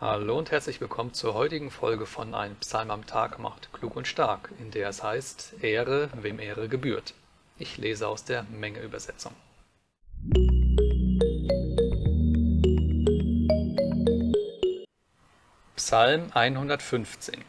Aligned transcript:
Hallo 0.00 0.38
und 0.38 0.50
herzlich 0.50 0.80
willkommen 0.80 1.12
zur 1.12 1.34
heutigen 1.34 1.70
Folge 1.70 2.06
von 2.06 2.34
Ein 2.34 2.56
Psalm 2.60 2.90
am 2.90 3.06
Tag 3.06 3.38
macht 3.38 3.70
klug 3.74 3.96
und 3.96 4.08
stark, 4.08 4.50
in 4.58 4.70
der 4.70 4.88
es 4.88 5.02
heißt, 5.02 5.56
Ehre, 5.60 6.08
wem 6.14 6.38
Ehre 6.38 6.70
gebührt. 6.70 7.12
Ich 7.58 7.76
lese 7.76 8.08
aus 8.08 8.24
der 8.24 8.44
Menge-Übersetzung. 8.44 9.34
Psalm 15.76 16.30
115 16.32 17.44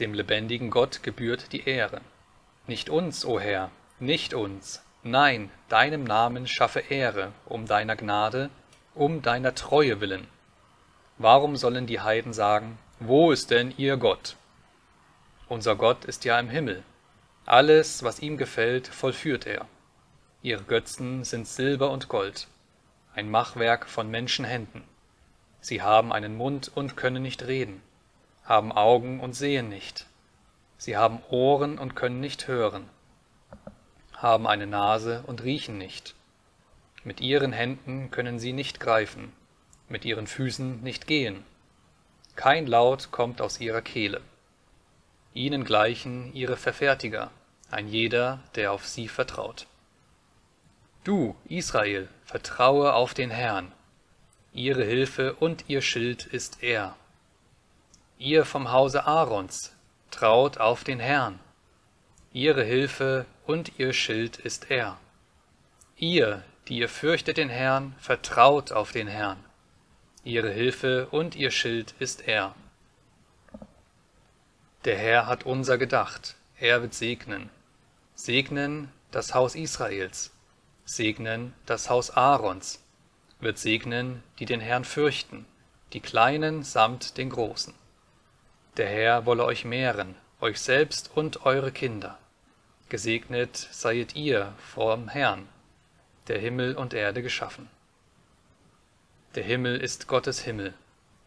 Dem 0.00 0.14
lebendigen 0.14 0.70
Gott 0.70 1.04
gebührt 1.04 1.52
die 1.52 1.68
Ehre. 1.68 2.00
Nicht 2.66 2.90
uns, 2.90 3.24
o 3.24 3.38
Herr, 3.38 3.70
nicht 4.00 4.34
uns, 4.34 4.82
nein, 5.04 5.48
deinem 5.68 6.02
Namen 6.02 6.48
schaffe 6.48 6.80
Ehre, 6.80 7.30
um 7.46 7.66
deiner 7.66 7.94
Gnade, 7.94 8.50
um 8.96 9.22
deiner 9.22 9.54
Treue 9.54 10.00
willen. 10.00 10.26
Warum 11.18 11.56
sollen 11.56 11.86
die 11.86 12.00
Heiden 12.00 12.32
sagen, 12.32 12.76
wo 12.98 13.30
ist 13.30 13.52
denn 13.52 13.72
ihr 13.76 13.96
Gott? 13.96 14.36
Unser 15.48 15.76
Gott 15.76 16.04
ist 16.04 16.24
ja 16.24 16.40
im 16.40 16.48
Himmel. 16.48 16.82
Alles, 17.46 18.02
was 18.02 18.18
ihm 18.18 18.36
gefällt, 18.36 18.88
vollführt 18.88 19.46
er. 19.46 19.66
Ihre 20.42 20.64
Götzen 20.64 21.22
sind 21.22 21.46
Silber 21.46 21.90
und 21.92 22.08
Gold, 22.08 22.48
ein 23.14 23.30
Machwerk 23.30 23.88
von 23.88 24.10
Menschenhänden. 24.10 24.82
Sie 25.60 25.82
haben 25.82 26.12
einen 26.12 26.36
Mund 26.36 26.72
und 26.74 26.96
können 26.96 27.22
nicht 27.22 27.46
reden, 27.46 27.80
haben 28.44 28.72
Augen 28.72 29.20
und 29.20 29.34
sehen 29.34 29.68
nicht. 29.68 30.06
Sie 30.78 30.96
haben 30.96 31.22
Ohren 31.30 31.78
und 31.78 31.94
können 31.94 32.18
nicht 32.18 32.48
hören, 32.48 32.88
haben 34.16 34.48
eine 34.48 34.66
Nase 34.66 35.22
und 35.28 35.44
riechen 35.44 35.78
nicht. 35.78 36.16
Mit 37.04 37.20
ihren 37.20 37.52
Händen 37.52 38.10
können 38.10 38.40
sie 38.40 38.52
nicht 38.52 38.80
greifen, 38.80 39.32
mit 39.94 40.04
ihren 40.04 40.26
Füßen 40.26 40.82
nicht 40.82 41.06
gehen. 41.06 41.44
Kein 42.34 42.66
Laut 42.66 43.12
kommt 43.12 43.40
aus 43.40 43.60
ihrer 43.60 43.80
Kehle. 43.80 44.20
Ihnen 45.34 45.62
gleichen 45.62 46.34
ihre 46.34 46.56
Verfertiger, 46.56 47.30
ein 47.70 47.86
jeder, 47.86 48.40
der 48.56 48.72
auf 48.72 48.88
sie 48.88 49.06
vertraut. 49.06 49.68
Du, 51.04 51.36
Israel, 51.48 52.08
vertraue 52.24 52.92
auf 52.92 53.14
den 53.14 53.30
Herrn. 53.30 53.70
Ihre 54.52 54.82
Hilfe 54.82 55.34
und 55.34 55.66
ihr 55.68 55.80
Schild 55.80 56.26
ist 56.26 56.64
er. 56.64 56.96
Ihr 58.18 58.44
vom 58.44 58.72
Hause 58.72 59.06
Aarons, 59.06 59.76
traut 60.10 60.58
auf 60.58 60.82
den 60.82 60.98
Herrn. 60.98 61.38
Ihre 62.32 62.64
Hilfe 62.64 63.26
und 63.46 63.78
ihr 63.78 63.92
Schild 63.92 64.38
ist 64.38 64.72
er. 64.72 64.98
Ihr, 65.96 66.42
die 66.66 66.78
ihr 66.78 66.88
fürchtet 66.88 67.36
den 67.36 67.48
Herrn, 67.48 67.94
vertraut 68.00 68.72
auf 68.72 68.90
den 68.90 69.06
Herrn. 69.06 69.43
Ihre 70.24 70.50
Hilfe 70.50 71.08
und 71.10 71.36
ihr 71.36 71.50
Schild 71.50 71.94
ist 71.98 72.26
er. 72.26 72.54
Der 74.86 74.96
Herr 74.96 75.26
hat 75.26 75.44
unser 75.44 75.76
gedacht, 75.76 76.36
er 76.58 76.80
wird 76.80 76.94
segnen. 76.94 77.50
Segnen 78.14 78.90
das 79.10 79.34
Haus 79.34 79.54
Israels, 79.54 80.32
segnen 80.86 81.52
das 81.66 81.90
Haus 81.90 82.10
Aarons, 82.10 82.82
wird 83.40 83.58
segnen, 83.58 84.22
die 84.38 84.46
den 84.46 84.60
Herrn 84.60 84.86
fürchten, 84.86 85.44
die 85.92 86.00
Kleinen 86.00 86.62
samt 86.62 87.18
den 87.18 87.28
Großen. 87.28 87.74
Der 88.78 88.88
Herr 88.88 89.26
wolle 89.26 89.44
euch 89.44 89.66
mehren, 89.66 90.14
euch 90.40 90.58
selbst 90.58 91.10
und 91.14 91.44
eure 91.44 91.70
Kinder. 91.70 92.18
Gesegnet 92.88 93.56
seiet 93.56 94.16
ihr 94.16 94.54
vorm 94.72 95.08
Herrn, 95.08 95.48
der 96.28 96.38
Himmel 96.38 96.76
und 96.76 96.94
Erde 96.94 97.22
geschaffen. 97.22 97.68
Der 99.34 99.42
Himmel 99.42 99.80
ist 99.80 100.06
Gottes 100.06 100.40
Himmel, 100.40 100.74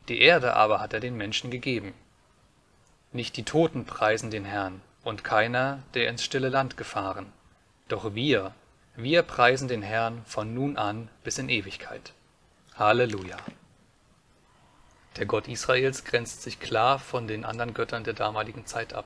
die 0.08 0.22
Erde 0.22 0.56
aber 0.56 0.80
hat 0.80 0.94
er 0.94 1.02
den 1.02 1.18
Menschen 1.18 1.52
gegeben. 1.52 1.94
Nicht 3.12 3.36
die 3.36 3.44
Toten 3.44 3.84
preisen 3.84 4.32
den 4.32 4.46
Herrn, 4.46 4.82
und 5.04 5.26
keiner, 5.26 5.84
der 5.94 6.10
ins 6.10 6.24
stille 6.24 6.48
Land 6.48 6.78
gefahren. 6.78 7.32
Doch 7.90 8.16
wir, 8.16 8.54
wir 8.96 9.24
preisen 9.24 9.68
den 9.68 9.82
Herrn 9.82 10.22
von 10.26 10.54
nun 10.54 10.78
an 10.78 11.10
bis 11.24 11.38
in 11.38 11.50
Ewigkeit. 11.50 12.14
Halleluja. 12.76 13.38
Der 15.18 15.26
Gott 15.26 15.48
Israels 15.50 16.06
grenzt 16.06 16.44
sich 16.44 16.60
klar 16.60 17.00
von 17.00 17.28
den 17.28 17.44
anderen 17.44 17.74
Göttern 17.74 18.04
der 18.06 18.14
damaligen 18.14 18.66
Zeit 18.66 18.94
ab. 18.94 19.06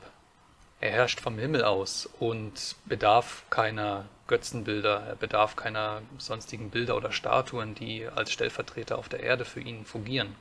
Er 0.81 0.91
herrscht 0.91 1.19
vom 1.19 1.37
Himmel 1.37 1.63
aus 1.63 2.09
und 2.19 2.75
bedarf 2.85 3.43
keiner 3.51 4.05
Götzenbilder, 4.25 5.03
er 5.09 5.15
bedarf 5.15 5.55
keiner 5.55 6.01
sonstigen 6.17 6.71
Bilder 6.71 6.97
oder 6.97 7.11
Statuen, 7.11 7.75
die 7.75 8.07
als 8.07 8.31
Stellvertreter 8.31 8.97
auf 8.97 9.07
der 9.07 9.19
Erde 9.19 9.45
für 9.45 9.59
ihn 9.59 9.85
fungieren. 9.85 10.35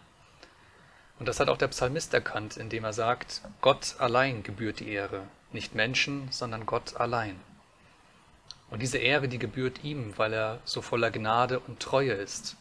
Und 1.18 1.28
das 1.28 1.40
hat 1.40 1.50
auch 1.50 1.58
der 1.58 1.68
Psalmist 1.68 2.14
erkannt, 2.14 2.56
indem 2.56 2.84
er 2.84 2.94
sagt, 2.94 3.42
Gott 3.60 3.96
allein 3.98 4.42
gebührt 4.42 4.80
die 4.80 4.88
Ehre, 4.88 5.24
nicht 5.52 5.74
Menschen, 5.74 6.28
sondern 6.32 6.64
Gott 6.64 6.96
allein. 6.96 7.38
Und 8.70 8.80
diese 8.80 8.96
Ehre, 8.96 9.28
die 9.28 9.38
gebührt 9.38 9.84
ihm, 9.84 10.16
weil 10.16 10.32
er 10.32 10.60
so 10.64 10.80
voller 10.80 11.10
Gnade 11.10 11.60
und 11.60 11.80
Treue 11.80 12.12
ist. 12.12 12.56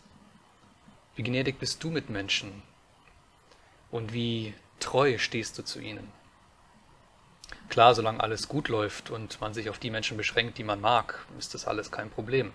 Wie 1.15 1.23
gnädig 1.23 1.59
bist 1.59 1.81
du 1.81 1.91
mit 1.91 2.09
Menschen 2.09 2.61
und 3.89 4.11
wie 4.11 4.53
treu 4.81 5.17
stehst 5.17 5.57
du 5.57 5.63
zu 5.63 5.79
ihnen. 5.79 6.18
Klar, 7.69 7.93
solange 7.93 8.21
alles 8.21 8.47
gut 8.47 8.67
läuft 8.67 9.11
und 9.11 9.39
man 9.41 9.53
sich 9.53 9.69
auf 9.69 9.77
die 9.77 9.91
Menschen 9.91 10.17
beschränkt, 10.17 10.57
die 10.57 10.63
man 10.63 10.81
mag, 10.81 11.25
ist 11.37 11.53
das 11.53 11.67
alles 11.67 11.91
kein 11.91 12.09
Problem. 12.09 12.51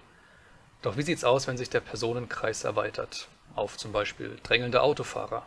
Doch 0.83 0.97
wie 0.97 1.03
sieht's 1.03 1.25
aus, 1.25 1.47
wenn 1.47 1.57
sich 1.57 1.71
der 1.71 1.81
Personenkreis 1.81 2.65
erweitert? 2.65 3.29
Auf 3.55 3.77
zum 3.77 3.93
Beispiel 3.93 4.37
drängelnde 4.43 4.83
Autofahrer, 4.83 5.47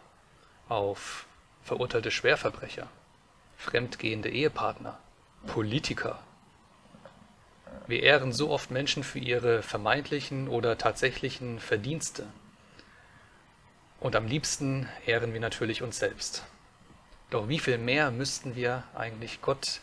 auf 0.69 1.25
verurteilte 1.63 2.11
Schwerverbrecher, 2.11 2.88
fremdgehende 3.57 4.29
Ehepartner, 4.29 4.97
Politiker. 5.47 6.19
Wir 7.88 8.03
ehren 8.03 8.31
so 8.31 8.49
oft 8.49 8.72
Menschen 8.72 9.03
für 9.03 9.19
ihre 9.19 9.61
vermeintlichen 9.63 10.47
oder 10.47 10.78
tatsächlichen 10.78 11.59
Verdienste. 11.59 12.25
Und 13.99 14.16
am 14.16 14.28
liebsten 14.28 14.88
ehren 15.05 15.34
wir 15.34 15.41
natürlich 15.41 15.81
uns 15.81 15.99
selbst. 15.99 16.45
Doch 17.29 17.49
wie 17.49 17.59
viel 17.59 17.77
mehr 17.77 18.09
müssten 18.11 18.55
wir 18.55 18.83
eigentlich 18.95 19.41
Gott 19.41 19.81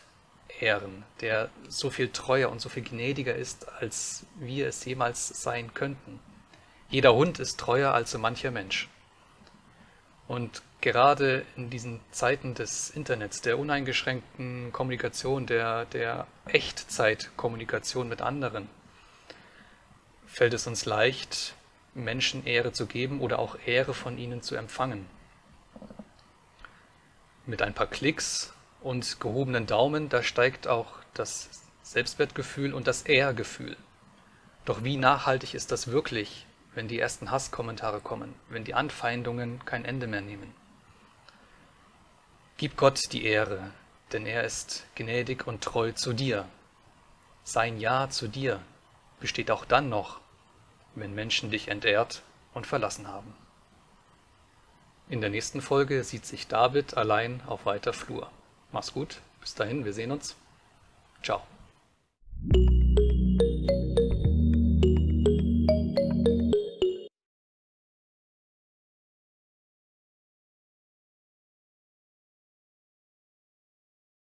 ehren, 0.59 1.03
der 1.21 1.49
so 1.67 1.89
viel 1.91 2.09
treuer 2.09 2.49
und 2.49 2.59
so 2.59 2.69
viel 2.69 2.83
gnädiger 2.83 3.35
ist, 3.35 3.67
als 3.79 4.25
wir 4.35 4.67
es 4.67 4.83
jemals 4.85 5.27
sein 5.27 5.73
könnten. 5.73 6.19
Jeder 6.89 7.13
Hund 7.13 7.39
ist 7.39 7.59
treuer 7.59 7.93
als 7.93 8.11
so 8.11 8.17
mancher 8.17 8.51
Mensch. 8.51 8.89
Und 10.27 10.63
gerade 10.81 11.45
in 11.55 11.69
diesen 11.69 11.99
Zeiten 12.11 12.55
des 12.55 12.89
Internets, 12.89 13.41
der 13.41 13.59
uneingeschränkten 13.59 14.71
Kommunikation, 14.71 15.45
der, 15.45 15.85
der 15.85 16.25
Echtzeitkommunikation 16.47 18.07
mit 18.07 18.21
anderen, 18.21 18.69
fällt 20.25 20.55
es 20.55 20.65
uns 20.65 20.85
leicht, 20.85 21.53
Menschen 21.93 22.45
Ehre 22.45 22.71
zu 22.71 22.87
geben 22.87 23.21
oder 23.21 23.37
auch 23.37 23.57
Ehre 23.65 23.93
von 23.93 24.17
ihnen 24.17 24.41
zu 24.41 24.55
empfangen 24.55 25.07
mit 27.47 27.61
ein 27.61 27.73
paar 27.73 27.87
Klicks 27.87 28.53
und 28.81 29.19
gehobenen 29.19 29.65
Daumen, 29.67 30.09
da 30.09 30.23
steigt 30.23 30.67
auch 30.67 30.87
das 31.13 31.49
Selbstwertgefühl 31.83 32.73
und 32.73 32.87
das 32.87 33.03
Ehrgefühl. 33.03 33.77
Doch 34.65 34.83
wie 34.83 34.97
nachhaltig 34.97 35.53
ist 35.53 35.71
das 35.71 35.87
wirklich, 35.87 36.45
wenn 36.73 36.87
die 36.87 36.99
ersten 36.99 37.31
Hasskommentare 37.31 38.01
kommen, 38.01 38.33
wenn 38.49 38.63
die 38.63 38.73
Anfeindungen 38.73 39.63
kein 39.65 39.85
Ende 39.85 40.07
mehr 40.07 40.21
nehmen? 40.21 40.53
Gib 42.57 42.77
Gott 42.77 42.99
die 43.11 43.25
Ehre, 43.25 43.71
denn 44.11 44.25
er 44.25 44.43
ist 44.43 44.85
gnädig 44.95 45.45
und 45.45 45.63
treu 45.63 45.91
zu 45.91 46.13
dir. 46.13 46.47
Sein 47.43 47.79
Ja 47.79 48.09
zu 48.09 48.27
dir 48.27 48.61
besteht 49.19 49.51
auch 49.51 49.65
dann 49.65 49.89
noch, 49.89 50.19
wenn 50.95 51.13
Menschen 51.13 51.51
dich 51.51 51.67
entehrt 51.67 52.23
und 52.53 52.65
verlassen 52.65 53.07
haben. 53.07 53.35
In 55.07 55.21
der 55.21 55.29
nächsten 55.29 55.61
Folge 55.61 56.03
sieht 56.03 56.25
sich 56.25 56.47
David 56.47 56.97
allein 56.97 57.41
auf 57.45 57.65
weiter 57.65 57.93
Flur. 57.93 58.29
Mach's 58.71 58.91
gut, 58.91 59.21
bis 59.39 59.53
dahin, 59.53 59.85
wir 59.85 59.93
sehen 59.93 60.11
uns. 60.11 60.35
Ciao. 61.21 61.43